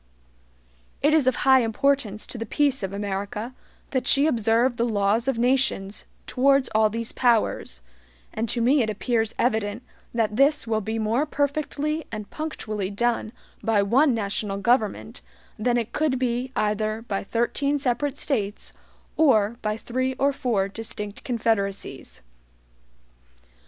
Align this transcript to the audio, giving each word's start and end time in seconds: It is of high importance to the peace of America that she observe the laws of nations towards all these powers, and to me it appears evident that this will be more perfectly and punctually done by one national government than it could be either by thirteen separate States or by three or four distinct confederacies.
It 1.03 1.13
is 1.13 1.27
of 1.27 1.35
high 1.45 1.59
importance 1.61 2.25
to 2.25 2.39
the 2.39 2.45
peace 2.47 2.81
of 2.81 2.91
America 2.91 3.53
that 3.91 4.07
she 4.07 4.25
observe 4.25 4.77
the 4.77 4.89
laws 4.89 5.27
of 5.27 5.37
nations 5.37 6.05
towards 6.25 6.69
all 6.73 6.89
these 6.89 7.11
powers, 7.11 7.81
and 8.33 8.49
to 8.49 8.61
me 8.61 8.81
it 8.81 8.89
appears 8.89 9.35
evident 9.37 9.83
that 10.11 10.37
this 10.37 10.65
will 10.65 10.81
be 10.81 10.97
more 10.97 11.27
perfectly 11.27 12.07
and 12.11 12.31
punctually 12.31 12.89
done 12.89 13.31
by 13.61 13.83
one 13.83 14.15
national 14.15 14.57
government 14.57 15.21
than 15.59 15.77
it 15.77 15.93
could 15.93 16.17
be 16.17 16.51
either 16.55 17.03
by 17.03 17.23
thirteen 17.23 17.77
separate 17.77 18.17
States 18.17 18.73
or 19.17 19.57
by 19.61 19.77
three 19.77 20.15
or 20.15 20.33
four 20.33 20.67
distinct 20.67 21.23
confederacies. 21.23 22.23